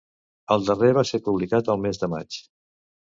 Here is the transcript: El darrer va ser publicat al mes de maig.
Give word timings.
El 0.55 0.63
darrer 0.69 0.89
va 0.99 1.03
ser 1.09 1.21
publicat 1.27 1.71
al 1.75 1.81
mes 1.87 2.03
de 2.05 2.13
maig. 2.15 2.41